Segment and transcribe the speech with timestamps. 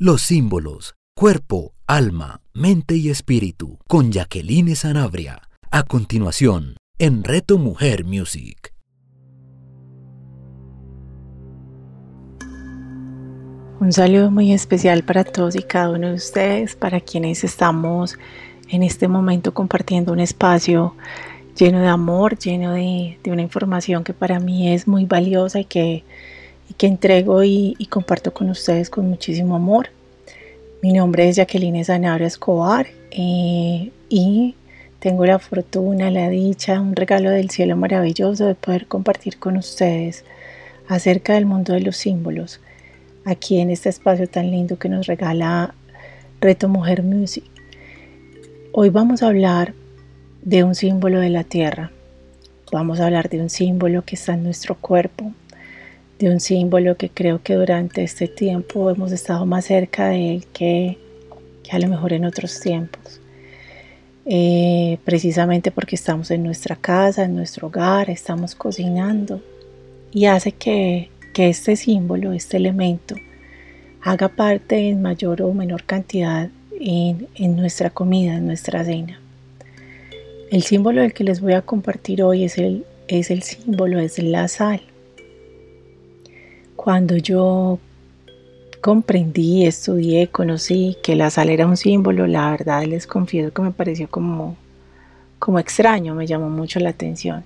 [0.00, 5.42] Los símbolos, cuerpo, alma, mente y espíritu, con Jacqueline Sanabria.
[5.72, 8.72] A continuación, en Reto Mujer Music.
[13.80, 18.16] Un saludo muy especial para todos y cada uno de ustedes, para quienes estamos
[18.68, 20.94] en este momento compartiendo un espacio
[21.56, 26.04] lleno de amor, lleno de, una información que para mí es muy valiosa y que,
[26.76, 29.90] que entrego y, comparto con ustedes con muchísimo amor.
[30.82, 34.54] Mi nombre es Jacqueline Zanabria Escobar eh, y
[35.00, 40.24] tengo la fortuna, la dicha, un regalo del cielo maravilloso de poder compartir con ustedes
[40.88, 42.60] acerca del mundo de los símbolos
[43.24, 45.74] aquí en este espacio tan lindo que nos regala
[46.40, 47.44] Reto Mujer Music.
[48.72, 49.74] Hoy vamos a hablar
[50.42, 51.90] de un símbolo de la tierra.
[52.72, 55.32] Vamos a hablar de un símbolo que está en nuestro cuerpo,
[56.18, 60.46] de un símbolo que creo que durante este tiempo hemos estado más cerca de él
[60.52, 60.98] que,
[61.70, 63.20] a lo mejor en otros tiempos.
[64.26, 69.40] Eh, precisamente porque estamos en nuestra casa, en nuestro hogar, estamos cocinando
[70.12, 73.14] y hace que que este símbolo, este elemento,
[74.02, 79.20] haga parte en mayor o menor cantidad en, nuestra comida, en nuestra cena.
[80.50, 84.18] El símbolo del que les voy a compartir hoy es el, es el símbolo, es
[84.18, 84.80] la sal.
[86.88, 87.78] Cuando yo
[88.80, 93.72] comprendí, estudié, conocí que la sal era un símbolo, la verdad les confieso que me
[93.72, 94.56] pareció como,
[95.38, 97.44] como extraño, me llamó mucho la atención.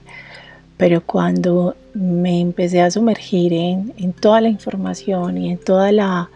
[0.76, 6.30] Pero cuando me empecé a sumergir en, toda la información y en toda la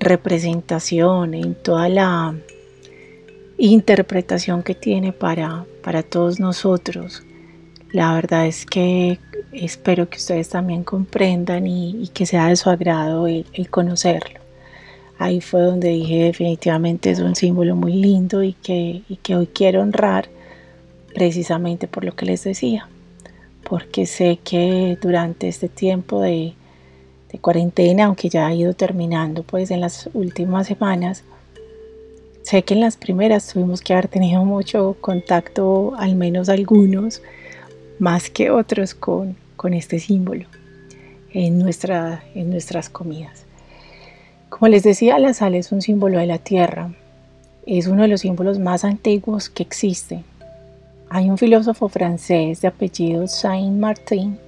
[0.00, 2.34] representación, en toda la
[3.58, 7.22] interpretación que tiene para, para todos nosotros,
[7.92, 9.18] la verdad es que
[9.64, 14.40] espero que ustedes también comprendan y, que sea de su agrado el, conocerlo.
[15.18, 19.46] Ahí fue donde dije definitivamente es un símbolo muy lindo y que, y que hoy
[19.46, 20.28] quiero honrar
[21.14, 22.88] precisamente por lo que les decía
[23.68, 26.54] porque sé que durante este tiempo de,
[27.40, 31.22] cuarentena, aunque ya ha ido terminando pues en las últimas semanas,
[32.42, 37.20] sé que en las primeras tuvimos que haber tenido mucho contacto, al menos algunos,
[37.98, 40.46] más que otros con, con este símbolo
[41.32, 43.44] en, nuestra, en nuestras comidas.
[44.48, 46.92] Como les decía, la sal es un símbolo de la tierra,
[47.66, 50.24] es uno de los símbolos más antiguos que existen
[51.08, 54.38] hay un filósofo francés de apellido Saint-Martin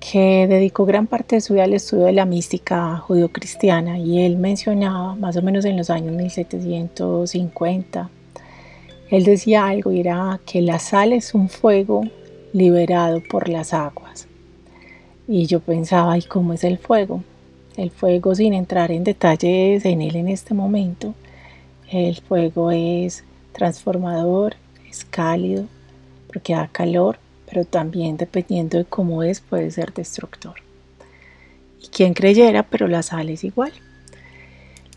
[0.00, 4.36] que dedicó gran parte de su vida al estudio de la mística judio-cristiana y él
[4.36, 8.10] mencionaba, más o menos en los años 1750,
[9.10, 12.02] él decía algo y era que la sal es un fuego
[12.52, 14.26] liberado por las aguas.
[15.28, 17.22] Y yo pensaba, ¿y cómo es el fuego?
[17.76, 21.14] El fuego, sin entrar en detalles en él en este momento,
[21.90, 24.56] el fuego es transformador,
[24.88, 25.64] es cálido
[26.26, 27.18] porque da calor,
[27.48, 30.54] pero también dependiendo de cómo es puede ser destructor.
[31.82, 33.72] Y quien creyera, pero la sal es igual.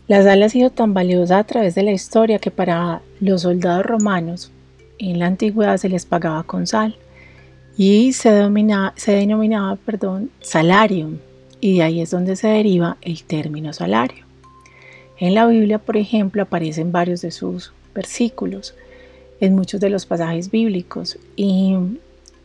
[0.08, 3.84] La sal ha sido tan valiosa a través de la historia que para los soldados
[3.84, 4.52] romanos
[4.98, 6.96] en la antigüedad se les pagaba con sal
[7.76, 8.30] y se,
[8.96, 11.18] se denominaba perdón, salarium
[11.60, 14.24] y de ahí es donde se deriva el término salario.
[15.18, 18.74] En la Biblia, por ejemplo, aparecen varios de sus versículos
[19.40, 21.74] en muchos de los pasajes bíblicos y,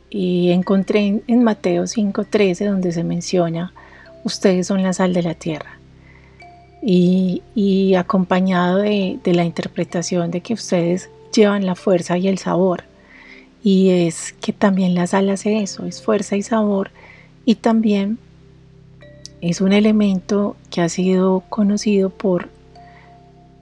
[0.09, 3.74] encontré en, Mateo 5:13 donde se menciona,
[4.24, 5.78] ustedes son la sal de la tierra.
[6.84, 12.84] Y, acompañado de, la interpretación de que ustedes llevan la fuerza y el sabor.
[13.64, 16.92] Y es que también la sal hace eso, es fuerza y sabor.
[17.46, 18.18] Y también
[19.42, 22.50] es un elemento que ha sido conocido por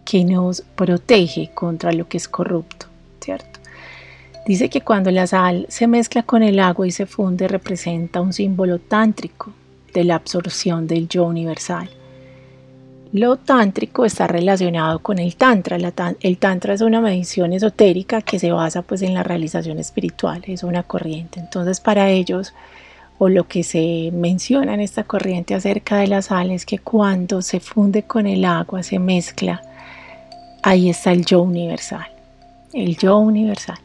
[0.06, 2.88] que nos protege contra lo que es corrupto.
[3.20, 3.59] ¿cierto?
[4.46, 8.34] Dice que cuando la sal se mezcla con el agua y se funde representa un
[8.34, 9.53] símbolo tántrico
[9.94, 11.90] de la absorción del yo universal.
[13.11, 15.78] Lo tántrico está relacionado con el tantra.
[16.22, 20.64] el tantra es una medición esotérica que se basa pues en la realización espiritual, es
[20.64, 21.40] una corriente.
[21.40, 22.53] Entonces para ellos,
[23.17, 27.41] o lo que se menciona en esta corriente acerca de la sal es que cuando
[27.41, 29.61] se funde con el agua, se mezcla,
[30.61, 32.08] ahí está el yo universal
[32.73, 33.78] el yo universal.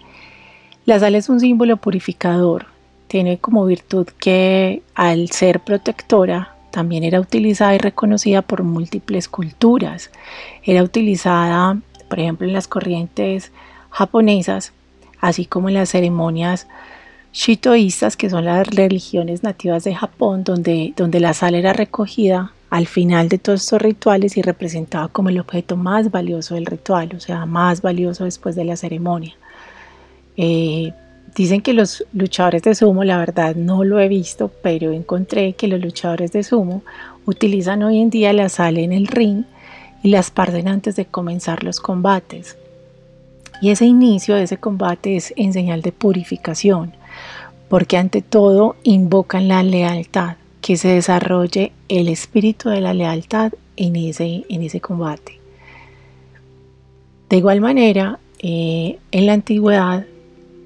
[0.87, 2.67] La sal es un símbolo purificador,
[3.09, 10.11] tiene como virtud que al ser protectora también era utilizada y reconocida por múltiples culturas.
[10.65, 11.79] Era utilizada,
[12.09, 13.53] por ejemplo, en las corrientes
[13.91, 14.73] japonesas,
[15.21, 16.67] así como en las ceremonias
[17.33, 22.89] shitoístas, que son las religiones nativas de Japón, donde, donde la sal era recogida al
[22.89, 27.21] final de todos estos rituales y representaba como el objeto más valioso del ritual, o
[27.21, 29.37] sea, más valioso después de la ceremonia.
[30.37, 30.93] Eh,
[31.35, 35.69] dicen que los luchadores de sumo, la verdad no lo he visto, pero encontré que
[35.69, 36.83] los luchadores de sumo
[37.27, 39.45] utilizan hoy en día la sal en el ring
[40.03, 42.57] y la esparcen antes de comenzar los combates.
[43.61, 46.93] Y ese inicio de ese combate es en señal de purificación,
[47.69, 53.97] porque ante todo invocan la lealtad, que se desarrolle el espíritu de la lealtad en
[53.97, 55.41] ese, en ese combate.
[57.29, 60.07] De igual manera, eh, en la antigüedad,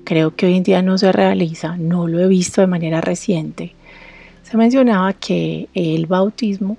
[0.08, 3.74] creo que hoy en día no se realiza, no lo he visto de manera reciente,
[4.42, 6.78] se mencionaba que el bautismo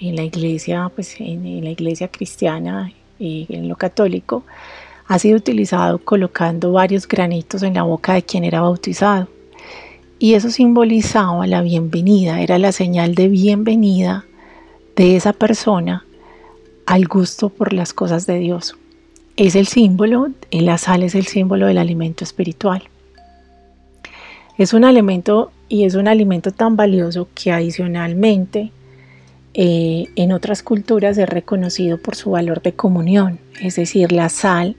[0.00, 4.42] en la iglesia, pues en, la iglesia cristiana, y en lo católico,
[5.06, 9.28] ha sido utilizado colocando varios granitos en la boca de quien era bautizado
[10.18, 14.24] y eso simbolizaba la bienvenida, era la señal de bienvenida
[14.96, 16.04] de esa persona
[16.86, 18.76] al gusto por las cosas de Dios.
[19.36, 22.84] Es el símbolo, la sal es el símbolo del alimento espiritual.
[24.56, 28.70] Es un alimento y es un alimento tan valioso que adicionalmente
[29.54, 33.40] eh, en otras culturas es reconocido por su valor de comunión.
[33.60, 34.76] Es decir, la sal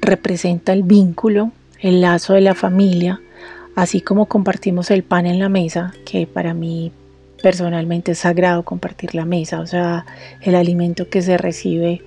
[0.00, 3.20] representa el vínculo, el lazo de la familia,
[3.78, 6.90] Así como compartimos el pan en la mesa, que para mí
[7.40, 10.04] personalmente es sagrado compartir la mesa, o sea,
[10.42, 12.02] el alimento que se recibe,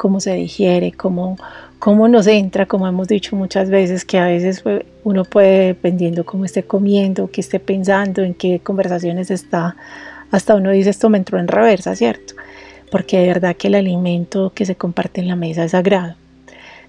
[0.00, 1.36] cómo se digiere, cómo,
[1.78, 6.24] cómo nos entra, como hemos dicho muchas veces, que a veces pues, uno puede, dependiendo
[6.24, 9.76] cómo esté comiendo, qué esté pensando, en qué conversaciones está,
[10.30, 12.32] hasta uno dice esto me entró en reversa, ¿cierto?
[12.90, 16.14] Porque de verdad que el alimento que se comparte en la mesa es sagrado.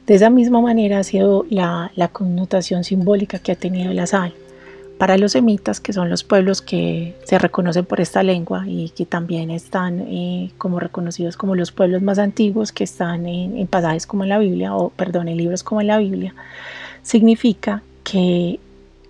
[0.07, 4.33] De esa misma manera ha sido la, connotación simbólica que ha tenido la sal.
[5.01, 9.07] Para los semitas, que son los pueblos que se reconocen por esta lengua y que
[9.07, 14.05] también están eh, como reconocidos como los pueblos más antiguos que están en, en pasajes
[14.05, 16.35] como en la Biblia, o perdón, en libros como en la Biblia,
[17.01, 18.59] significa que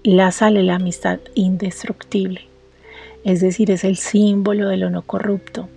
[0.03, 2.47] la sal es la amistad indestructible,
[3.25, 5.67] es decir, es el símbolo de lo no corrupto,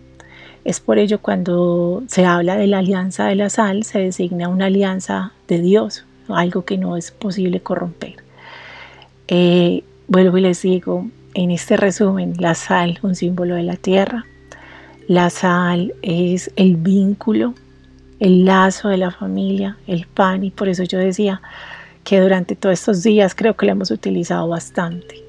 [0.65, 4.67] es por ello cuando se habla de la alianza de la sal, se designa una
[4.67, 8.15] alianza de Dios, algo que no es posible corromper.
[9.27, 14.25] Eh, vuelvo y les digo, en este resumen, la sal, un símbolo de la tierra,
[15.07, 17.55] la sal es el vínculo,
[18.21, 21.43] el lazo de la familia, el pan, y por eso yo decía
[22.05, 25.23] que durante todos estos días creo que lo hemos utilizado bastante.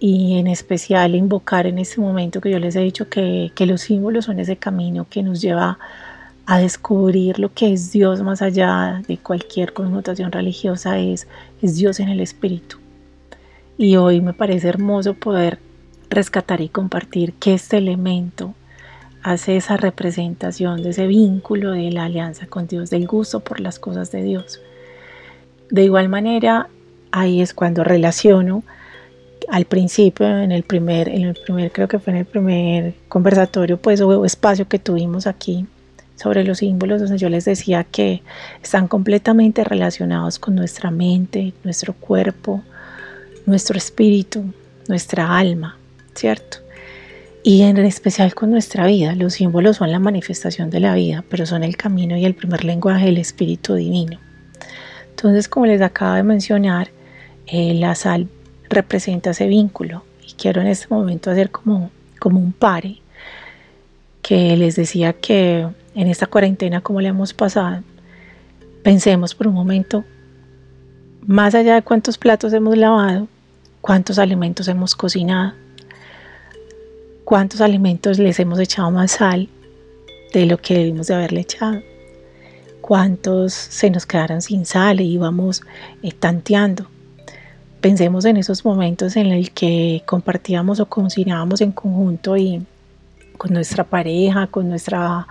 [0.00, 4.26] Y en especial invocar en este momento que yo les he dicho que, los símbolos
[4.26, 5.78] son ese camino que nos lleva
[6.46, 11.26] a descubrir lo que es Dios más allá de cualquier connotación religiosa, es,
[11.62, 12.83] es Dios en el Espíritu.
[13.76, 15.58] Y hoy me parece hermoso poder
[16.08, 18.54] rescatar y compartir que este elemento
[19.22, 23.78] hace esa representación de ese vínculo de la alianza con Dios, del gusto por las
[23.78, 24.60] cosas de Dios.
[25.70, 26.68] De igual manera,
[27.10, 28.62] ahí es cuando relaciono
[29.48, 33.76] al principio, en el primer, en el primer, creo que fue en el primer conversatorio,
[33.76, 35.66] pues, o espacio que tuvimos aquí
[36.16, 38.22] sobre los símbolos, donde yo les decía que
[38.62, 42.62] están completamente relacionados con nuestra mente, nuestro cuerpo,
[43.46, 44.44] nuestro espíritu,
[44.88, 45.78] nuestra alma,
[46.14, 46.58] ¿cierto?
[47.42, 49.14] Y en especial con nuestra vida.
[49.14, 52.64] Los símbolos son la manifestación de la vida, pero son el camino y el primer
[52.64, 54.18] lenguaje del espíritu divino.
[55.10, 56.88] Entonces, como les acabo de mencionar,
[57.46, 58.28] eh, la sal
[58.70, 60.04] representa ese vínculo.
[60.26, 62.98] Y quiero en este momento hacer como, como un pare,
[64.22, 67.82] que les decía que en esta cuarentena como le hemos pasado,
[68.82, 70.02] pensemos por un momento,
[71.26, 73.28] más allá de cuántos platos hemos lavado,
[73.84, 75.52] cuántos alimentos hemos cocinado,
[77.22, 79.46] cuántos alimentos les hemos echado más sal
[80.32, 81.82] de lo que debimos de haberle echado,
[82.80, 85.60] cuántos se nos quedaron sin sal y íbamos
[86.02, 86.86] eh, tanteando,
[87.82, 92.64] pensemos en esos momentos en el que compartíamos o cocinábamos en conjunto y
[93.36, 95.26] con nuestra pareja, con nuestra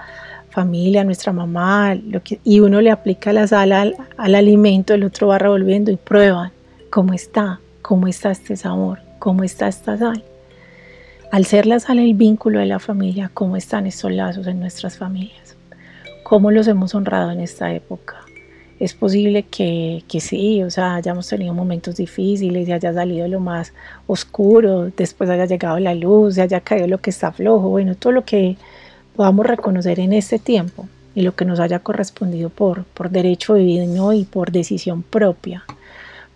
[0.51, 1.97] familia, nuestra mamá,
[2.43, 6.51] y uno le aplica la sal al, alimento, el otro va revolviendo y prueban
[6.91, 10.23] cómo está, cómo está este sabor, cómo está esta sal.
[11.31, 14.97] Al ser la sal el vínculo de la familia, cómo están estos lazos en nuestras
[14.97, 15.55] familias,
[16.23, 18.23] cómo los hemos honrado en esta época,
[18.79, 23.39] es posible que, que, sí, o sea, hayamos tenido momentos difíciles y haya salido lo
[23.39, 23.73] más
[24.07, 28.25] oscuro, después haya llegado la luz, haya caído lo que está flojo, bueno, todo lo
[28.25, 28.57] que
[29.15, 34.13] podamos reconocer en este tiempo y lo que nos haya correspondido por, por derecho divino
[34.13, 35.63] y por decisión propia.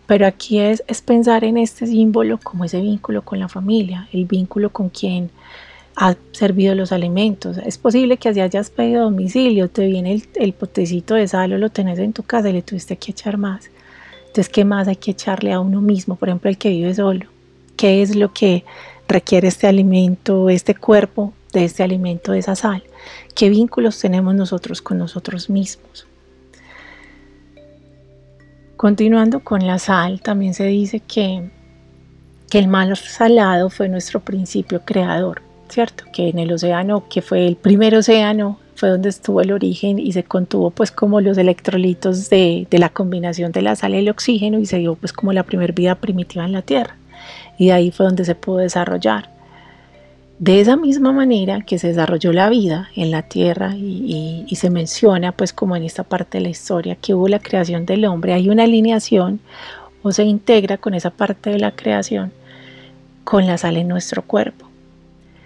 [0.07, 4.71] Pero aquí es, pensar en este símbolo como ese vínculo con la familia, el vínculo
[4.71, 5.29] con quien
[5.97, 7.57] ha servido los alimentos.
[7.57, 11.57] Es posible que así hayas pedido domicilio, te viene el, el, potecito de sal o
[11.57, 13.69] lo tenés en tu casa y le tuviste que echar más.
[14.27, 16.15] Entonces, ¿qué más hay que echarle a uno mismo?
[16.15, 17.25] Por ejemplo, el que vive solo.
[17.75, 18.63] ¿Qué es lo que
[19.07, 22.83] requiere este alimento, este cuerpo de este alimento, de esa sal?
[23.35, 26.06] ¿Qué vínculos tenemos nosotros con nosotros mismos?
[28.77, 31.49] Continuando con la sal, también se dice que,
[32.47, 36.03] que el mar salado fue nuestro principio creador, ¿cierto?
[36.13, 40.11] Que en el océano, que fue el primer océano, fue donde estuvo el origen y
[40.11, 44.09] se contuvo pues como los electrolitos de, de la combinación de la sal y el
[44.09, 46.95] oxígeno y se dio pues como la primera vida primitiva en la Tierra.
[47.57, 49.36] Y de ahí fue donde se pudo desarrollar.
[50.39, 55.31] De esa misma manera que se desarrolló la vida en la tierra y, se menciona,
[55.31, 58.49] pues como en esta parte de la historia, que hubo la creación del hombre, hay
[58.49, 59.39] una alineación
[60.03, 62.31] o se integra con esa parte de la creación
[63.23, 64.67] con la sal en nuestro cuerpo.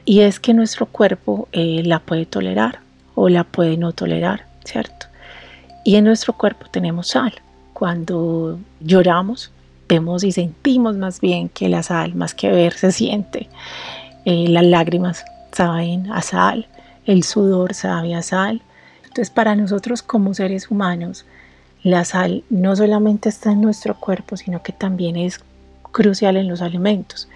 [0.03, 2.79] Y es que nuestro cuerpo eh, la puede tolerar
[3.15, 5.07] o la puede no tolerar, ¿cierto?
[5.85, 7.33] Y en nuestro cuerpo tenemos sal.
[7.73, 9.51] Cuando lloramos,
[9.87, 13.47] vemos y sentimos más bien que la sal, más que ver, se siente.
[14.25, 16.67] Eh, las lágrimas saben a sal,
[17.05, 18.61] el sudor sabe a sal.
[19.01, 21.25] Entonces para nosotros como seres humanos,
[21.83, 25.39] la sal no solamente está en nuestro cuerpo, sino que también es
[25.91, 27.27] crucial en los alimentos.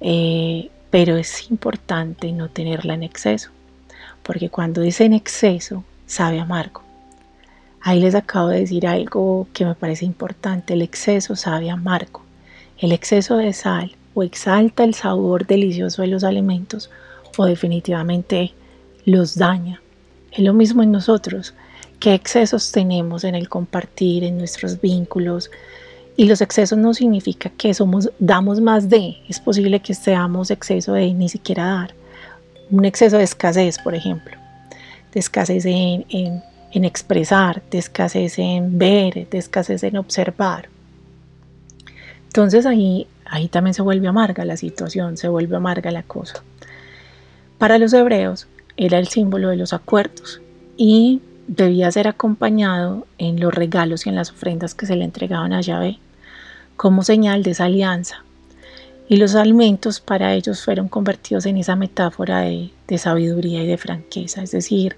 [0.00, 3.50] Eh, pero es importante no tenerla en exceso,
[4.22, 6.82] porque cuando es en exceso, sabe amargo.
[7.80, 12.22] Ahí les acabo de decir algo que me parece importante, el exceso sabe amargo.
[12.78, 16.90] El exceso de sal o exalta el sabor delicioso de los alimentos
[17.36, 18.52] o definitivamente
[19.04, 19.80] los daña.
[20.32, 21.54] Es lo mismo en nosotros.
[22.00, 25.52] ¿Qué excesos tenemos en el compartir, en nuestros vínculos?
[26.16, 29.18] Y los excesos no significa que somos, damos más de.
[29.28, 31.94] Es posible que seamos exceso de ni siquiera dar.
[32.72, 34.36] Un exceso de escasez, por ejemplo.
[35.12, 40.68] De escasez en, en, en expresar, de escasez en ver, de escasez en observar.
[42.26, 46.42] Entonces ahí ahí también se vuelve amarga la situación, se vuelve amarga la cosa.
[47.58, 50.40] Para los hebreos era el símbolo de los acuerdos
[50.76, 55.52] y debía ser acompañado en los regalos y en las ofrendas que se le entregaban
[55.52, 55.98] a Yahvé
[56.76, 58.24] como señal de esa alianza.
[59.08, 64.42] Y los alimentos para ellos fueron convertidos en esa metáfora de, sabiduría y de franqueza,
[64.42, 64.96] es decir,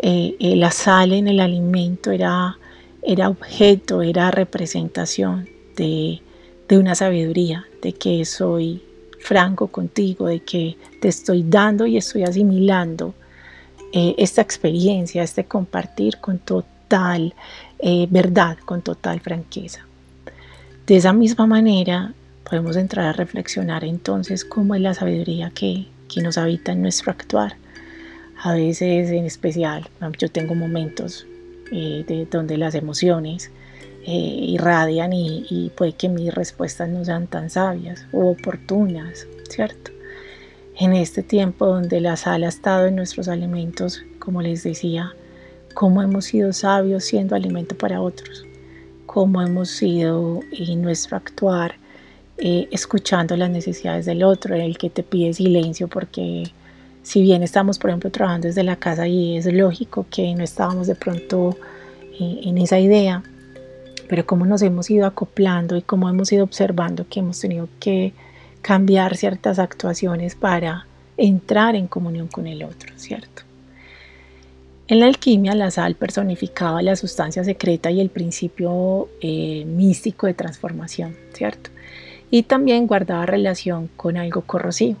[0.00, 2.58] eh, eh, la sal en el alimento era,
[3.02, 6.20] era objeto, era representación de,
[6.68, 8.82] de una sabiduría, de que soy
[9.20, 13.14] franco contigo, de que te estoy dando y estoy asimilando
[13.92, 17.34] eh, esta experiencia, este compartir con total
[17.78, 19.86] eh, verdad, con total franqueza.
[20.86, 22.14] De esa misma manera
[22.48, 27.10] podemos entrar a reflexionar entonces cómo es la sabiduría que, que nos habita en nuestro
[27.10, 27.56] actuar.
[28.42, 31.26] A veces en especial, yo tengo momentos
[31.72, 33.50] eh, de donde las emociones
[34.08, 39.90] eh, irradian y, puede que mis respuestas no sean tan sabias o oportunas, ¿cierto?
[40.78, 45.12] En este tiempo donde la sal ha estado en nuestros alimentos, como les decía,
[45.74, 48.46] cómo hemos sido sabios siendo alimento para otros,
[49.06, 51.74] cómo hemos sido en nuestro actuar
[52.38, 56.52] eh, escuchando las necesidades del otro, el que te pide silencio porque
[57.02, 60.86] si bien estamos, por ejemplo, trabajando desde la casa y es lógico que no estábamos
[60.86, 61.56] de pronto
[62.20, 63.22] eh, en esa idea,
[64.06, 68.12] pero cómo nos hemos ido acoplando y cómo hemos ido observando que hemos tenido que
[68.62, 70.86] cambiar ciertas actuaciones para
[71.16, 73.42] entrar en comunión con el otro, ¿cierto?
[74.88, 80.34] En la alquimia, la sal personificaba la sustancia secreta y el principio eh, místico de
[80.34, 81.70] transformación, ¿cierto?
[82.30, 84.98] Y también guardaba relación con algo corrosivo.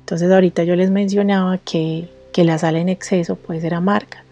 [0.00, 4.24] Entonces ahorita yo les mencionaba que, que la sal en exceso puede ser amarga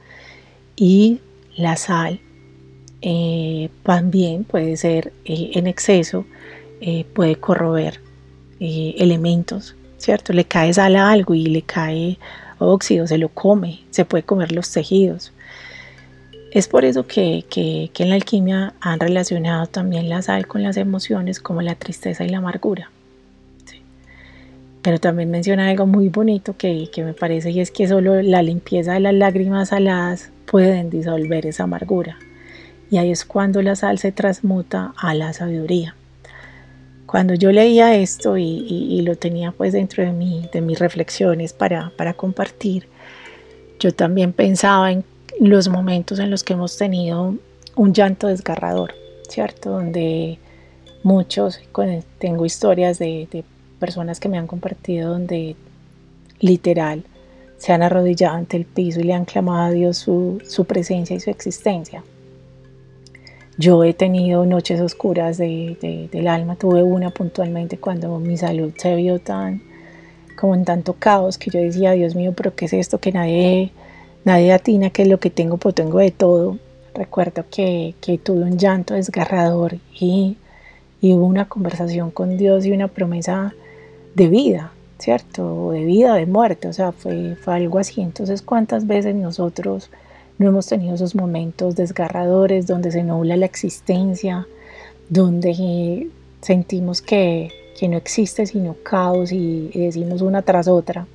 [0.76, 1.20] y
[1.56, 2.20] la sal
[3.06, 6.24] eh, también puede ser eh, en exceso,
[6.80, 8.00] eh, puede corroer
[8.58, 10.32] elementos, ¿cierto?
[10.32, 12.18] Le cae sal a algo y le cae
[12.58, 15.34] óxido, se lo come, se puede comer los tejidos.
[16.50, 21.40] Es por eso que, en la alquimia han relacionado también la sal con las emociones
[21.40, 22.90] como la tristeza y la amargura.
[24.80, 28.40] Pero también menciona algo muy bonito que, que me parece y es que solo la
[28.40, 32.16] limpieza de las lágrimas saladas pueden disolver esa amargura.
[32.90, 35.94] Y ahí es cuando la sal se transmuta a la sabiduría.
[37.06, 41.92] Cuando yo leía esto y, lo tenía pues dentro de, mí, de mis reflexiones para,
[41.96, 42.88] para compartir,
[43.78, 45.04] yo también pensaba en
[45.40, 47.36] los momentos en los que hemos tenido
[47.76, 48.94] un llanto desgarrador,
[49.28, 49.70] ¿cierto?
[49.70, 50.38] Donde
[51.02, 51.60] muchos,
[52.18, 53.44] tengo historias de, de,
[53.78, 55.56] personas que me han compartido donde
[56.40, 57.04] literal
[57.58, 61.14] se han arrodillado ante el piso y le han clamado a Dios su, su presencia
[61.14, 62.02] y su existencia.
[63.56, 68.96] Yo he tenido noches oscuras de, del alma, tuve una puntualmente cuando mi salud se
[68.96, 69.62] vio tan
[70.34, 72.98] como en tanto caos que yo decía, Dios mío, pero ¿qué es esto?
[72.98, 73.70] Que nadie,
[74.24, 76.58] nadie atina qué es lo que tengo, pues tengo de todo.
[76.94, 80.36] Recuerdo que, que tuve un llanto desgarrador y,
[81.00, 83.54] y hubo una conversación con Dios y una promesa
[84.14, 85.70] de vida, ¿cierto?
[85.70, 88.00] De vida, de muerte, o sea, fue, fue algo así.
[88.00, 89.90] Entonces, ¿cuántas veces nosotros
[90.38, 94.46] no hemos tenido esos momentos desgarradores donde se nubla la existencia,
[95.08, 96.08] donde
[96.40, 101.06] sentimos que, que no existe sino caos y, decimos una tras otra?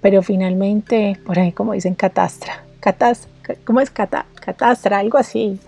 [0.00, 3.30] Pero finalmente, por ahí como dicen catastra, catastra
[3.64, 4.98] ¿cómo es catastra?
[4.98, 5.58] Algo así,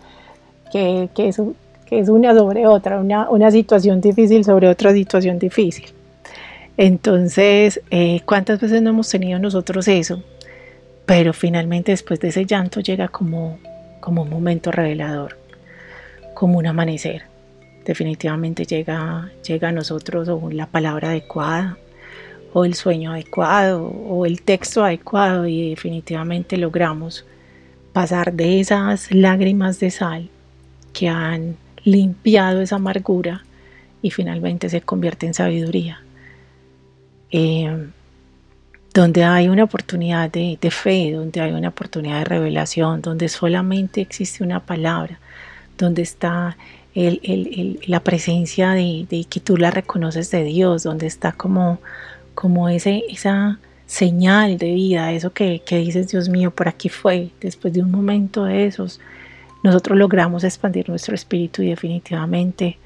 [0.73, 1.41] que, que, es,
[1.87, 5.87] que es una sobre otra, una, una situación difícil sobre otra situación difícil.
[6.77, 10.23] Entonces, eh, ¿cuántas veces no hemos tenido nosotros eso?
[11.11, 13.59] Pero finalmente después de ese llanto llega como,
[13.99, 15.37] como un momento revelador,
[16.35, 17.23] como un amanecer.
[17.85, 21.79] Definitivamente llega, llega a nosotros la palabra adecuada,
[22.53, 27.25] o el sueño adecuado, o el texto adecuado, y definitivamente logramos
[27.93, 30.29] pasar de esas lágrimas de sal
[30.93, 33.43] que han limpiado esa amargura
[34.01, 36.05] y finalmente se convierte en sabiduría.
[37.33, 37.89] Eh,
[38.93, 44.43] donde hay una oportunidad de, fe, donde hay una oportunidad de revelación, donde solamente existe
[44.43, 45.19] una palabra,
[45.79, 46.57] donde está
[46.95, 51.79] la presencia de, que tú la reconoces de Dios, donde está como,
[52.69, 57.83] esa señal de vida, eso que, que dices, Dios mío, por aquí fue, después de
[57.83, 59.01] un momento de esos,
[59.63, 62.79] nosotros logramos expandir nuestro espíritu y definitivamente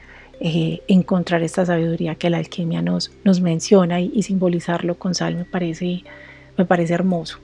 [0.47, 5.47] eh, encontrar esta sabiduría que la alquimia nos, nos menciona y, simbolizarlo con sal me
[5.47, 6.05] parece,
[6.59, 7.39] me parece hermoso.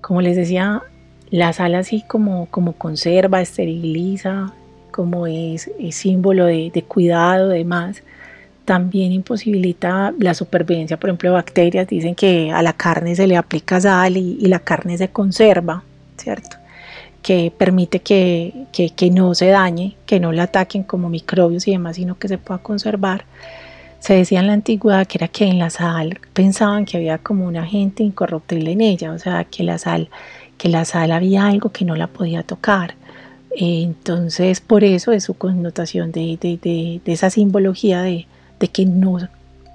[0.00, 0.84] Como les decía,
[1.30, 4.52] la sal así como, como conserva, esteriliza,
[4.92, 8.04] como es, símbolo de, de cuidado, demás,
[8.64, 11.88] también imposibilita la supervivencia, por ejemplo, de bacterias.
[11.88, 15.82] Dicen que a la carne se le aplica sal y, y la carne se conserva,
[16.16, 16.56] ¿cierto?
[17.26, 18.54] Que permite que,
[19.12, 22.58] no se dañe, que no la ataquen como microbios y demás, sino que se pueda
[22.58, 23.24] conservar.
[23.98, 27.44] Se decía en la antigüedad que era que en la sal pensaban que había como
[27.44, 30.08] un agente incorruptible en ella, o sea, que la sal,
[30.56, 32.94] que la sal había algo que no la podía tocar.
[33.50, 38.28] Entonces, por eso es su connotación de, esa simbología de,
[38.72, 39.18] que no,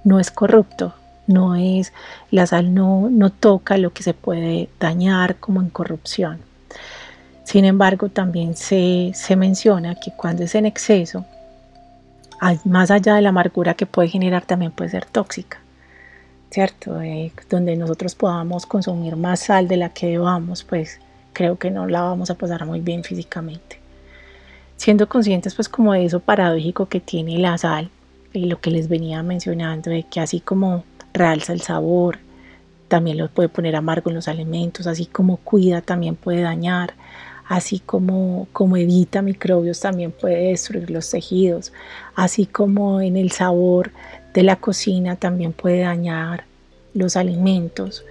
[0.06, 0.94] no es corrupto,
[1.28, 1.92] no es,
[2.30, 6.50] la sal no, no toca lo que se puede dañar como en corrupción.
[7.52, 11.26] Sin embargo, también se, menciona que cuando es en exceso,
[12.64, 15.60] más allá de la amargura que puede generar, también puede ser tóxica,
[16.50, 17.02] ¿cierto?
[17.02, 21.02] Eh, donde nosotros podamos consumir más sal de la que debamos, pues
[21.34, 23.82] creo que no la vamos a pasar muy bien físicamente.
[24.78, 27.90] Siendo conscientes, pues, como de eso paradójico que tiene la sal
[28.32, 32.20] y lo que les venía mencionando, de que así como realza el sabor,
[32.88, 36.94] también lo puede poner amargo en los alimentos, así como cuida, también puede dañar,
[37.52, 41.74] así como, como evita microbios, también puede destruir los tejidos,
[42.16, 43.92] así como en el sabor
[44.34, 46.46] de la cocina también puede dañar
[46.94, 48.06] los alimentos.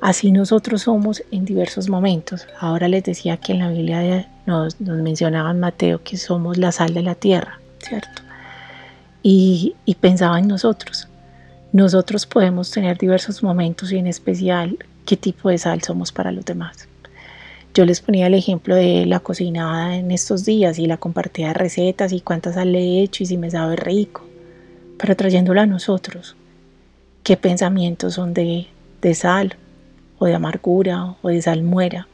[0.00, 2.46] Así nosotros somos en diversos momentos.
[2.58, 6.94] Ahora les decía que en la Biblia nos, nos mencionaban Mateo que somos la sal
[6.94, 8.22] de la tierra, ¿cierto?
[9.22, 11.06] Y, y pensaba en nosotros.
[11.72, 16.46] Nosotros podemos tener diversos momentos y en especial qué tipo de sal somos para los
[16.46, 16.88] demás.
[17.74, 22.12] Yo les ponía el ejemplo de la cocinada en estos días y la compartía recetas
[22.12, 24.22] y cuántas le he hecho y si me sabe rico,
[24.96, 26.36] pero trayéndolo a nosotros.
[27.24, 28.68] ¿Qué pensamientos son de,
[29.02, 29.56] de sal
[30.18, 32.06] o de amargura o de salmuera?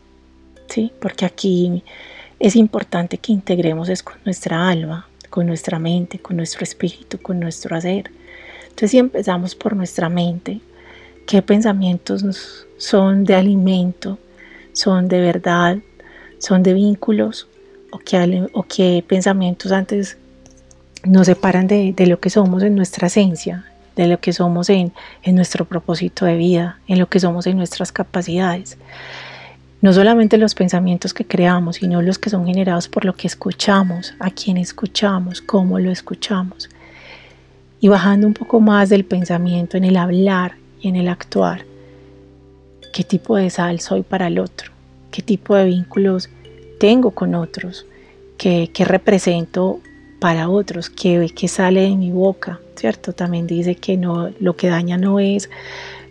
[0.66, 0.92] ¿Sí?
[0.98, 1.84] Porque aquí
[2.38, 7.38] es importante que integremos es con nuestra alma, con nuestra mente, con nuestro espíritu, con
[7.38, 8.10] nuestro hacer.
[8.62, 10.62] Entonces si empezamos por nuestra mente,
[11.26, 14.18] ¿qué pensamientos son de alimento?
[14.72, 15.78] Son de verdad,
[16.38, 17.48] son de vínculos
[17.90, 18.64] o qué, o
[19.06, 20.16] pensamientos antes
[21.04, 23.64] nos separan de, lo que somos en nuestra esencia,
[23.96, 27.56] de lo que somos en, en nuestro propósito de vida, en lo que somos en
[27.56, 28.76] nuestras capacidades.
[29.82, 34.14] No solamente los pensamientos que creamos, sino los que son generados por lo que escuchamos,
[34.18, 36.68] a quién escuchamos, cómo lo escuchamos.
[37.80, 41.64] Y bajando un poco más del pensamiento en el hablar y en el actuar,
[42.92, 44.72] qué tipo de sal soy para el otro,
[45.10, 46.28] qué tipo de vínculos
[46.78, 47.86] tengo con otros,
[48.36, 49.80] qué, represento
[50.18, 53.12] para otros, que, que sale de mi boca, ¿cierto?
[53.12, 55.50] También dice que no, lo que daña no es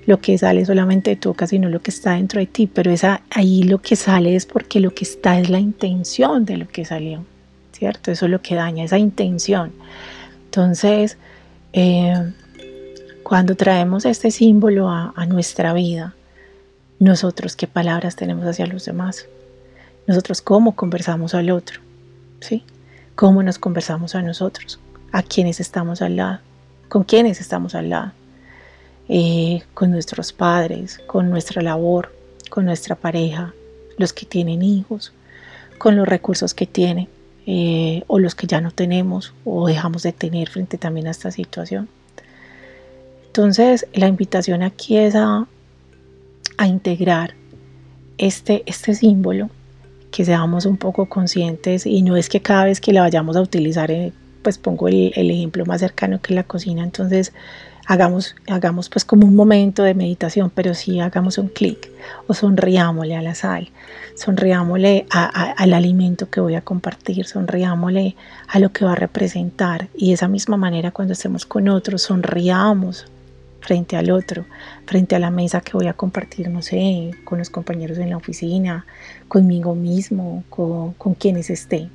[0.06, 2.92] lo que sale solamente de tu boca, sino lo que está dentro de ti, pero
[2.92, 6.68] esa, ahí lo que sale es porque lo que está es la intención de lo
[6.68, 7.26] que salió,
[7.74, 8.12] ¿cierto?
[8.12, 9.72] Eso es lo que daña, esa intención.
[10.46, 11.18] Entonces,
[11.74, 12.32] eh,
[13.22, 16.16] cuando traemos este símbolo a, a nuestra vida,
[17.00, 19.26] nosotros qué palabras tenemos hacia los demás,
[20.08, 21.82] nosotros cómo conversamos al otro,
[22.42, 22.64] ¿sí?
[23.16, 24.80] Cómo nos conversamos a nosotros,
[25.12, 26.40] a quienes estamos al lado,
[26.90, 28.12] con quienes estamos al lado,
[29.08, 32.14] eh, con nuestros padres, con nuestra labor,
[32.50, 33.54] con nuestra pareja,
[33.98, 35.14] los que tienen hijos,
[35.78, 37.08] con los recursos que tienen
[37.46, 41.32] eh, o los que ya no tenemos o dejamos de tener frente también a esta
[41.32, 41.88] situación.
[43.28, 45.48] Entonces, la invitación aquí es a
[46.60, 47.36] a integrar
[48.18, 49.50] este, este símbolo,
[50.12, 53.42] que seamos un poco conscientes y no es que cada vez que la vayamos a
[53.42, 54.12] utilizar, eh,
[54.44, 57.32] pues pongo el, ejemplo más cercano que la cocina, entonces
[57.88, 61.90] hagamos, hagamos pues como un momento de meditación, pero sí hagamos un clic
[62.28, 63.70] o sonriámosle a la sal,
[64.16, 68.18] sonriámosle al alimento que voy a compartir, sonriámosle
[68.50, 72.02] a lo que va a representar y de esa misma manera cuando estemos con otros,
[72.02, 73.06] sonriamos
[73.62, 74.46] frente al otro,
[74.86, 78.18] frente a la mesa que voy a compartir, no sé, con los compañeros en la
[78.18, 78.86] oficina,
[79.28, 81.90] conmigo mismo, con, quienes esté.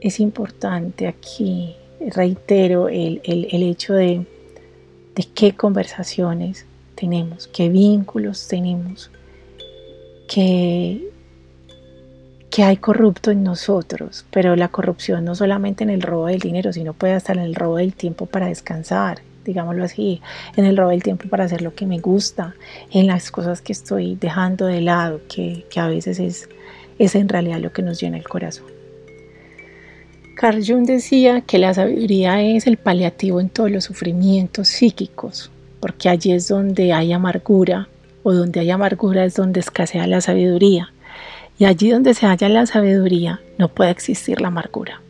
[0.00, 1.76] Es importante aquí,
[2.14, 4.24] reitero, el, hecho de,
[5.14, 9.10] de qué conversaciones tenemos, qué vínculos tenemos,
[10.28, 11.10] que,
[12.50, 16.72] que hay corrupto en nosotros, pero la corrupción no solamente en el robo del dinero,
[16.72, 20.20] sino puede estar en el robo del tiempo para descansar, digámoslo así,
[20.56, 22.54] en el robo del tiempo para hacer lo que me gusta,
[22.90, 26.48] en las cosas que estoy dejando de lado, que, a veces es,
[26.98, 28.66] es en realidad lo que nos llena el corazón.
[30.36, 35.50] Carl Jung decía que la sabiduría es el paliativo en todos los sufrimientos psíquicos,
[35.80, 37.88] porque allí es donde hay amargura,
[38.22, 40.92] o donde hay amargura es donde escasea la sabiduría,
[41.58, 45.02] y allí donde se halla la sabiduría no puede existir la amargura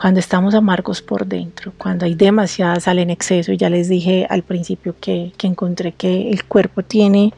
[0.00, 4.28] cuando estamos amargos por dentro, cuando hay demasiada sal en exceso, y ya les dije
[4.30, 7.32] al principio que, encontré que el cuerpo tiene,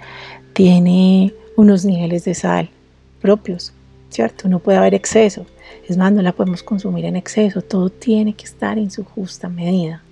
[0.52, 2.68] tiene unos niveles de sal
[3.22, 3.72] propios,
[4.10, 4.46] ¿cierto?
[4.46, 5.46] No puede haber exceso,
[5.88, 9.48] es más, no la podemos consumir en exceso, todo tiene que estar en su justa
[9.48, 10.02] medida.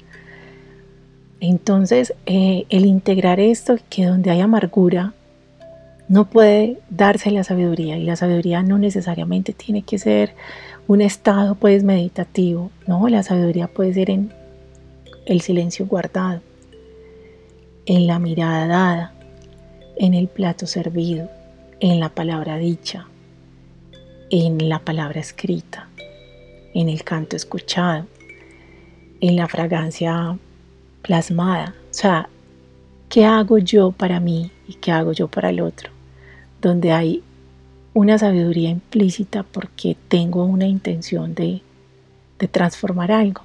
[1.41, 5.13] Entonces, eh, el integrar esto, que donde hay amargura,
[6.09, 10.33] no puede darse la sabiduría, y la sabiduría no necesariamente tiene que ser
[10.89, 14.33] un estado pues meditativo, no, la sabiduría puede ser en
[15.27, 16.41] el silencio guardado,
[17.85, 19.15] en la mirada dada,
[19.99, 21.29] en el plato servido,
[21.81, 23.07] en la palabra dicha,
[24.31, 25.89] en la palabra escrita,
[26.73, 28.07] en el canto escuchado,
[29.21, 30.39] en la fragancia
[31.03, 31.75] plasmada.
[31.91, 32.31] O sea,
[33.11, 35.91] ¿qué hago yo para mí y qué hago yo para el otro?
[36.63, 37.23] Donde hay
[37.99, 41.63] una sabiduría implícita porque tengo una intención de,
[42.53, 43.43] transformar algo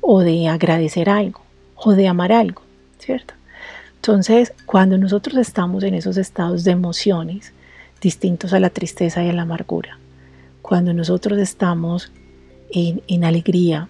[0.00, 1.40] o de agradecer algo
[1.76, 2.62] o de amar algo,
[2.98, 3.34] ¿cierto?
[3.94, 7.52] Entonces, cuando nosotros estamos en esos estados de emociones
[8.00, 10.00] distintos a la tristeza y a la amargura,
[10.62, 12.10] cuando nosotros estamos
[12.72, 13.88] en, alegría,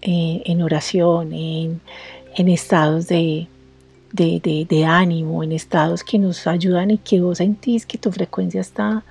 [0.00, 1.80] en, oración, en,
[2.48, 3.48] estados de,
[4.10, 9.04] de, ánimo, en estados que nos ayudan y que vos sentís que tu frecuencia está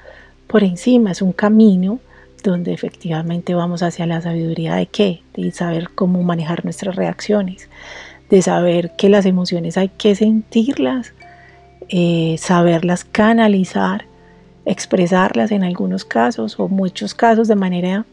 [0.54, 2.00] por encima, es un camino
[2.44, 7.70] donde efectivamente vamos hacia la sabiduría de qué, de saber cómo manejar nuestras reacciones,
[8.30, 11.16] de saber que las emociones hay que sentirlas,
[11.90, 14.06] eh, saberlas canalizar,
[14.64, 18.06] expresarlas en algunos casos o muchos casos de manera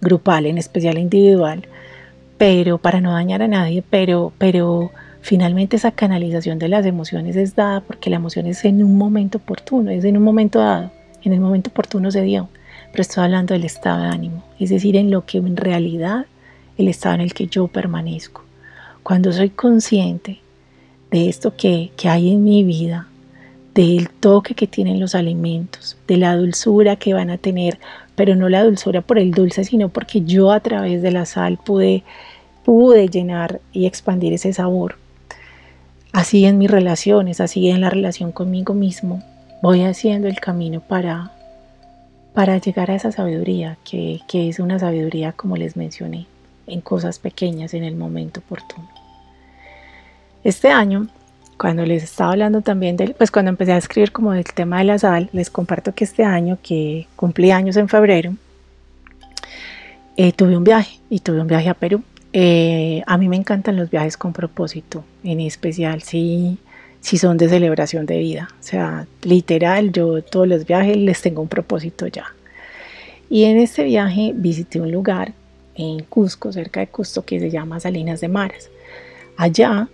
[0.00, 1.68] grupal, en especial individual,
[2.38, 7.54] pero para no dañar a nadie, pero, pero finalmente esa canalización de las emociones es
[7.54, 11.32] dada porque la emoción es en un momento oportuno, es en un momento dado en
[11.32, 12.48] el momento oportuno se dio,
[12.90, 16.26] pero estoy hablando del estado de ánimo, es decir, en lo que en realidad
[16.78, 18.42] el estado en el que yo permanezco.
[19.02, 20.40] Cuando soy consciente
[21.10, 23.08] de esto que, que hay en mi vida,
[23.74, 27.78] del toque que tienen los alimentos, de la dulzura que van a tener,
[28.14, 31.58] pero no la dulzura por el dulce, sino porque yo a través de la sal
[31.64, 32.02] pude,
[32.64, 34.96] pude llenar y expandir ese sabor.
[36.12, 39.22] Así en mis relaciones, así en la relación conmigo mismo,
[39.62, 41.30] voy haciendo el camino para,
[42.34, 46.26] para llegar a esa sabiduría, que, es una sabiduría, como les mencioné,
[46.66, 48.88] en cosas pequeñas, en el momento oportuno.
[50.42, 51.06] Este año,
[51.56, 54.84] cuando les estaba hablando también del, pues cuando empecé a escribir como del tema de
[54.84, 58.34] la sal, les comparto que este año, que cumplí años en febrero,
[60.16, 62.02] eh, tuve un viaje y tuve un viaje a Perú.
[62.32, 66.58] Eh, a mí me encantan los viajes con propósito, en especial si,
[67.02, 68.48] si son de celebración de vida.
[68.58, 72.24] O sea, literal, yo todos los viajes les tengo un propósito ya.
[73.28, 75.32] Y en este viaje visité un lugar
[75.74, 78.70] en Cusco, cerca de Cusco, que se llama Salinas de Maras.
[79.36, 79.88] Allá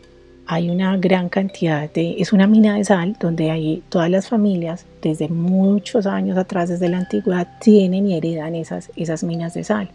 [0.46, 4.86] hay una gran cantidad de, es una mina de sal donde hay todas las familias
[5.02, 9.90] desde muchos años atrás, desde la antigüedad, tienen y heredan esas, esas minas de sal.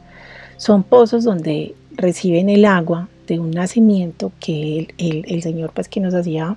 [0.58, 5.99] Son pozos donde reciben el agua de un nacimiento que el, el, Señor pues que
[5.99, 6.56] nos hacía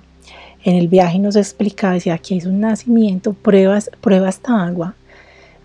[0.63, 4.95] en el viaje nos explicaba, decía, aquí es un nacimiento, pruebas, prueba esta agua,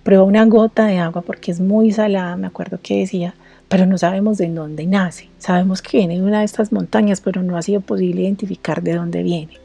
[0.03, 3.35] prueba una gota de agua porque es muy salada, me acuerdo que decía,
[3.69, 5.31] pero no sabemos de dónde nace.
[5.39, 8.95] Sabemos que viene de una de estas montañas, pero no ha sido posible identificar de
[8.95, 9.59] dónde viene.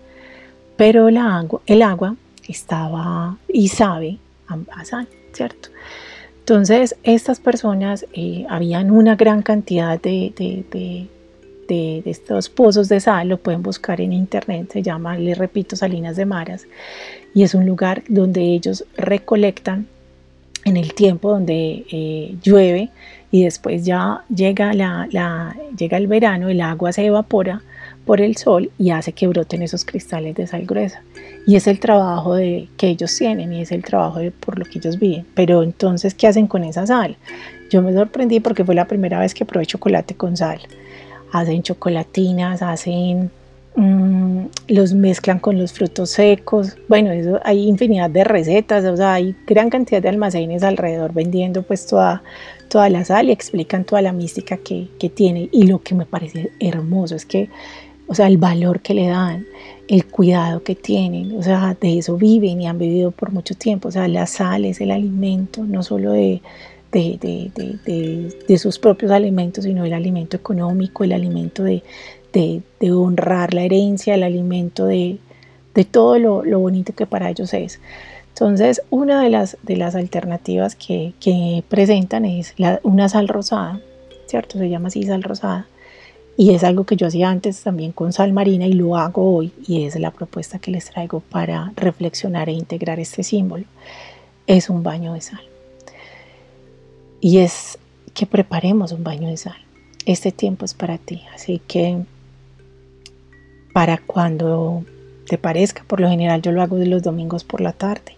[0.77, 2.15] Pero el agua, el agua
[2.47, 5.69] estaba y sabe a sal, ¿cierto?
[6.39, 11.07] Entonces, estas personas, eh, habían una gran cantidad de, de, de,
[11.69, 16.25] estos pozos de sal, lo pueden buscar en internet, se llama, les repito, Salinas de
[16.25, 16.67] Maras,
[17.33, 19.87] y es un lugar donde ellos recolectan
[20.65, 22.89] en el tiempo donde eh, llueve
[23.31, 27.61] y después ya llega, la, llega el verano, el agua se evapora
[28.05, 31.01] por el sol y hace que broten esos cristales de sal gruesa.
[31.45, 34.79] Y es el trabajo de, que ellos tienen y es el trabajo por lo que
[34.79, 35.25] ellos viven.
[35.33, 37.17] Pero entonces, ¿qué hacen con esa sal?
[37.69, 40.61] Yo me sorprendí porque fue la primera vez que probé chocolate con sal.
[41.31, 43.31] Hacen chocolatinas, hacen
[43.79, 46.75] Mm, los mezclan con los frutos secos.
[46.87, 47.11] Bueno,
[47.43, 52.23] hay infinidad de recetas, o sea, hay gran cantidad de almacenes alrededor vendiendo pues toda,
[52.69, 55.49] toda la sal y explican toda la mística que, que tiene.
[55.51, 57.49] Y lo que me parece hermoso es que,
[58.07, 59.45] o sea, el valor que le dan,
[59.87, 63.89] el cuidado que tienen, o sea, de eso viven y han vivido por mucho tiempo.
[63.89, 66.41] O sea, la sal es el alimento, no solo de,
[66.91, 67.51] de, de,
[67.85, 71.83] de, de, sus propios alimentos, sino el alimento económico, el alimento de,
[72.91, 75.19] honrar la herencia, el alimento, de,
[75.91, 77.79] todo lo, bonito que para ellos es.
[78.29, 83.81] Entonces, una de las, de las alternativas que, presentan es una sal rosada,
[84.27, 84.57] ¿cierto?
[84.57, 85.67] Se llama así sal rosada.
[86.39, 89.51] Y es algo que yo hacía antes también con sal marina y lo hago hoy
[89.67, 93.65] y es la propuesta que les traigo para reflexionar e integrar este símbolo.
[94.45, 95.46] Es un baño de sal.
[97.19, 97.77] Y es
[98.13, 99.57] que preparemos un baño de sal.
[100.05, 102.03] Este tiempo es para ti, así que
[103.73, 104.83] para cuando
[105.27, 105.83] te parezca.
[105.85, 108.17] Por lo general yo lo hago los domingos por la tarde.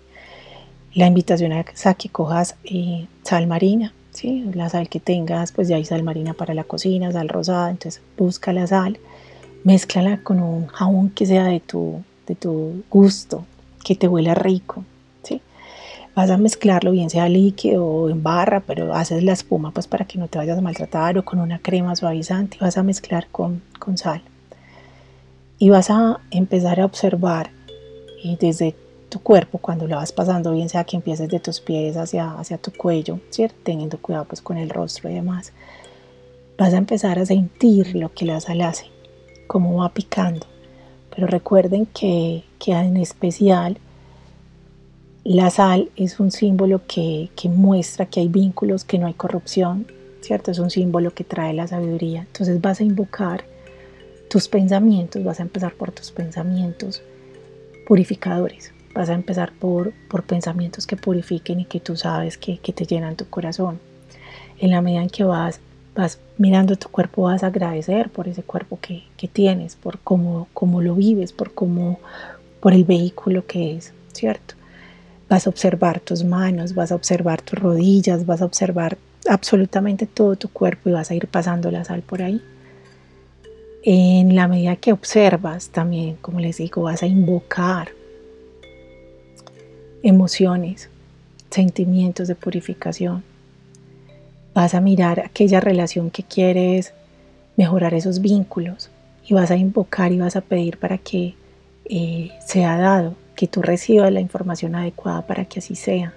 [0.94, 4.46] La invitación es a que cojas eh, sal marina, ¿sí?
[4.54, 8.02] la sal que tengas, pues ya hay sal marina para la cocina, sal rosada, entonces
[8.18, 9.00] busca la sal,
[9.64, 13.46] mézclala con un jabón que sea de tu, de tu gusto,
[13.84, 14.84] que te huela rico.
[16.20, 20.04] Vas a mezclarlo bien sea líquido o en barra, pero haces la espuma pues para
[20.04, 23.62] que no te vayas a maltratar o con una crema suavizante vas a mezclar con,
[23.80, 24.22] con sal
[25.60, 27.52] y vas a empezar a observar
[28.22, 28.76] y desde
[29.08, 32.58] tu cuerpo cuando lo vas pasando, bien sea que empieces de tus pies hacia, hacia
[32.58, 33.56] tu cuello, ¿cierto?
[33.64, 35.54] teniendo cuidado pues con el rostro y demás,
[36.58, 38.88] vas a empezar a sentir lo que la sal hace,
[39.48, 40.46] cómo va picando.
[41.16, 43.78] Pero recuerden que, que en especial
[45.24, 49.86] la sal es un símbolo que, que muestra que hay vínculos, que no hay corrupción,
[50.22, 50.52] ¿cierto?
[50.52, 52.22] Es un símbolo que trae la sabiduría.
[52.22, 53.44] Entonces vas a invocar
[54.30, 57.02] tus pensamientos, vas a empezar por tus pensamientos
[57.88, 62.86] purificadores, vas a empezar por, por pensamientos que purifiquen y que tú sabes que, te
[62.86, 63.80] llenan tu corazón.
[64.60, 65.60] En la medida en que vas,
[65.96, 70.82] vas mirando tu cuerpo, vas a agradecer por ese cuerpo que, tienes, por cómo, cómo
[70.82, 72.00] lo vives, por, cómo,
[72.60, 74.54] por el vehículo que es, ¿cierto?
[75.30, 78.98] Vas a observar tus manos, vas a observar tus rodillas, vas a observar
[79.30, 82.42] absolutamente todo tu cuerpo y vas a ir pasando la sal por ahí
[83.84, 87.89] en la medida que observas también, como les digo, vas a invocar
[90.04, 90.89] emociones,
[91.50, 93.24] sentimientos de purificación.
[94.54, 96.94] Vas a mirar aquella relación que quieres
[97.56, 98.89] mejorar esos vínculos
[99.26, 101.36] y vas a invocar y vas a pedir para que
[101.86, 106.13] eh, sea dado, que tú recibas la información adecuada para que así sea.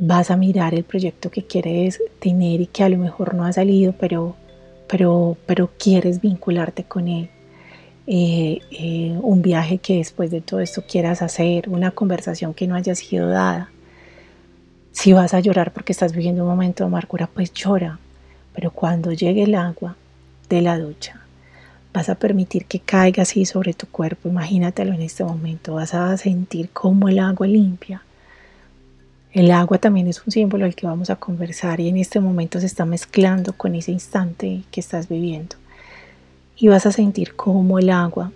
[0.00, 3.52] Vas a mirar el proyecto que quieres tener y que a lo mejor no ha
[3.52, 4.34] salido, pero
[4.88, 7.30] pero, pero quieres vincularte con Él.
[8.08, 12.74] Eh, eh, un viaje que después de todo esto quieras hacer, una conversación que no
[12.74, 13.70] haya sido dada.
[14.90, 18.00] Si vas a llorar porque estás viviendo un momento de amargura, pues llora.
[18.52, 19.94] Pero cuando llegue el agua
[20.48, 21.20] de la ducha,
[21.98, 24.28] vas a permitir que caiga así sobre tu cuerpo.
[24.28, 25.74] Imagínatelo en este momento.
[25.74, 28.04] Vas a sentir cómo el agua limpia
[29.32, 32.60] El agua también es un símbolo al que vamos a conversar y en este momento
[32.60, 35.56] se está mezclando con ese instante que estás viviendo.
[36.56, 38.30] Y vas a sentir cómo el agua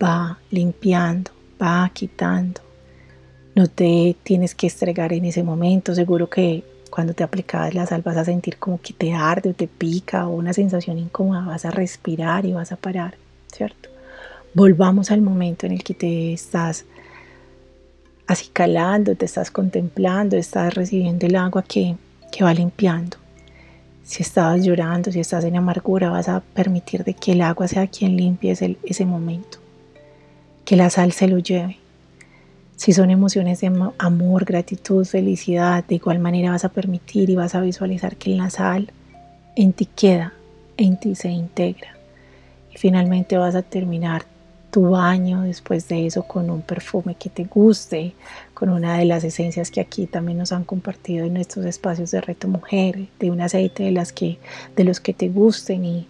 [0.00, 2.60] va limpiando, va quitando.
[3.56, 5.92] No te tienes que estregar en ese momento.
[5.96, 6.62] Seguro que
[6.92, 10.28] cuando te aplicas la sal vas a sentir como que te arde o te pica
[10.28, 11.40] o una sensación incómoda.
[11.46, 13.14] Vas a respirar y vas a parar,
[13.50, 13.88] ¿cierto?
[14.52, 16.84] Volvamos al momento en el que te estás
[18.26, 21.96] acicalando, te estás contemplando, estás recibiendo el agua que,
[22.30, 23.16] que va limpiando.
[24.04, 28.18] Si estabas llorando, si estás en amargura, vas a permitir que el agua sea quien
[28.18, 29.56] limpie ese, ese momento
[30.66, 31.78] que la sal se lo lleve.
[32.82, 37.54] Si son emociones de amor, gratitud, felicidad, de igual manera vas a permitir y vas
[37.54, 38.90] a visualizar que la sal
[39.54, 40.32] en ti queda,
[40.76, 41.94] en ti se integra.
[42.74, 44.24] Y finalmente vas a terminar
[44.72, 48.14] tu baño después de eso con un perfume que te guste,
[48.52, 52.20] con una de las esencias que aquí también nos han compartido en nuestros espacios de
[52.20, 54.38] reto mujer, de un aceite de, las que,
[54.74, 56.08] de los que te gusten y,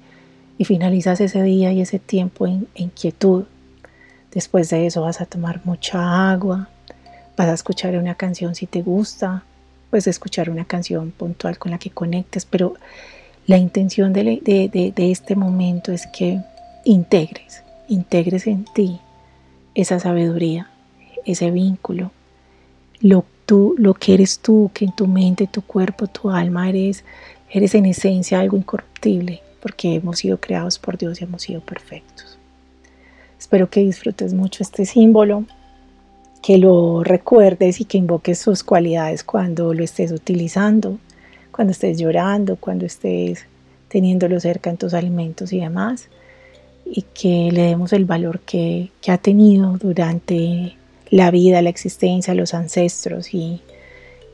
[0.64, 3.46] finalizas ese día y ese tiempo en quietud
[4.32, 6.68] Después de eso vas a tomar mucha agua,
[7.36, 9.44] vas a escuchar una canción si te gusta,
[9.90, 12.74] puedes escuchar una canción puntual con la que conectes, pero
[13.46, 14.40] la intención de,
[14.96, 16.40] este momento es que
[16.84, 19.00] integres, integres en ti
[19.74, 20.70] esa sabiduría,
[21.26, 22.10] ese vínculo,
[23.00, 27.04] lo, tú, lo que eres tú, que en tu mente, tu cuerpo, tu alma eres,
[27.50, 32.31] eres en esencia algo incorruptible, porque hemos sido creados por Dios y hemos sido perfectos.
[33.42, 35.44] Espero que disfrutes mucho este símbolo,
[36.40, 41.00] que lo recuerdes y que invoques sus cualidades cuando lo estés utilizando,
[41.50, 43.44] cuando estés llorando, cuando estés
[43.88, 46.06] teniéndolo cerca en tus alimentos y demás,
[46.86, 50.76] y que le demos el valor que, ha tenido durante
[51.10, 53.60] la vida, la existencia, los ancestros y,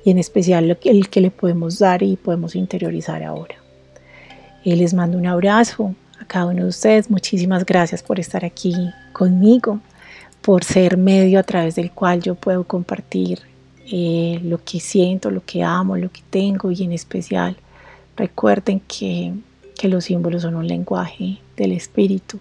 [0.05, 3.55] y en especial el que le podemos dar y podemos interiorizar ahora.
[4.65, 5.95] Y les mando un abrazo,
[6.29, 7.11] cada uno de ustedes.
[7.11, 8.75] Muchísimas gracias por estar aquí
[9.13, 9.81] conmigo,
[10.43, 13.41] por ser medio a través del cual yo puedo compartir
[13.91, 17.57] eh, lo que siento, lo que amo, lo que tengo y en especial
[18.17, 19.33] recuerden que,
[19.77, 22.39] que los símbolos son un lenguaje del espíritu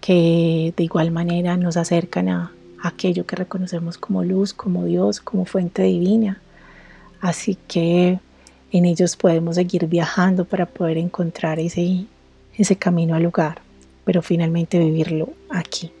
[0.00, 2.52] que de igual manera nos acercan a
[2.82, 6.40] aquello que reconocemos como luz, como Dios, como fuente divina.
[7.20, 8.18] Así que
[8.72, 12.06] en ellos podemos seguir viajando para poder encontrar ese
[12.62, 13.62] ese camino al lugar,
[14.04, 15.92] pero finalmente vivirlo aquí.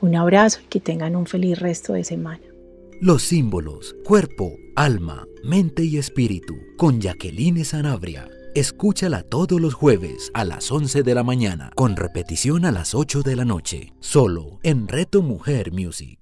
[0.00, 2.42] Un abrazo y que tengan un feliz resto de semana.
[3.00, 8.28] Los símbolos, cuerpo, alma, mente y espíritu, con Jacqueline Sanabria.
[8.54, 13.22] Escúchala todos los jueves a las 11 de la mañana, con repetición a las 8
[13.22, 16.18] de la noche, solo en Reto Mujer Music.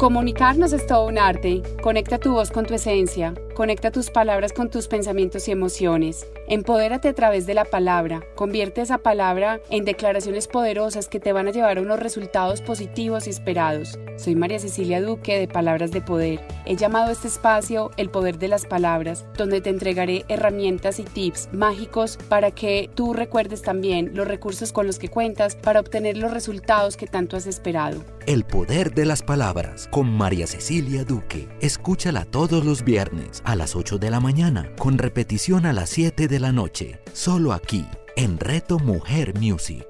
[0.00, 1.62] Comunicarnos es todo un arte.
[1.82, 3.34] Conecta tu voz con tu esencia.
[3.54, 6.26] Conecta tus palabras con tus pensamientos y emociones.
[6.52, 8.24] Empodérate a través de la palabra.
[8.34, 13.28] Convierte esa palabra en declaraciones poderosas que te van a llevar a unos resultados positivos
[13.28, 14.00] y esperados.
[14.16, 16.40] Soy María Cecilia Duque de Palabras de Poder.
[16.66, 21.04] He llamado a este espacio El Poder de las Palabras, donde te entregaré herramientas y
[21.04, 26.16] tips mágicos para que tú recuerdes también los recursos con los que cuentas para obtener
[26.16, 28.02] los resultados que tanto has esperado.
[28.26, 31.48] El Poder de las Palabras con María Cecilia Duque.
[31.60, 36.26] Escúchala todos los viernes a las 8 de la mañana, con repetición a las 7
[36.28, 37.84] de la noche, solo aquí,
[38.16, 39.86] en Reto Mujer Music.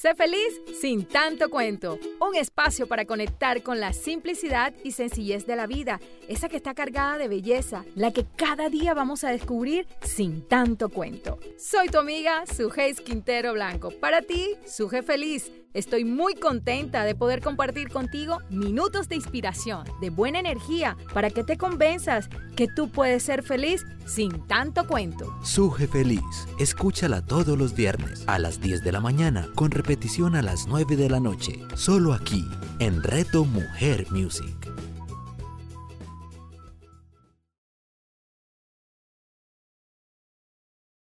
[0.00, 1.98] Sé feliz sin tanto cuento.
[2.20, 6.74] Un espacio para conectar con la simplicidad y sencillez de la vida, esa que está
[6.74, 11.38] cargada de belleza, la que cada día vamos a descubrir sin tanto cuento.
[11.58, 13.90] Soy tu amiga Sujeis Quintero Blanco.
[13.90, 20.10] Para ti, Suje Feliz Estoy muy contenta de poder compartir contigo minutos de inspiración, de
[20.10, 25.32] buena energía, para que te convenzas que tú puedes ser feliz sin tanto cuento.
[25.44, 30.42] Suje Feliz, escúchala todos los viernes a las 10 de la mañana, con repetición a
[30.42, 32.44] las 9 de la noche, solo aquí,
[32.80, 34.69] en Reto Mujer Music.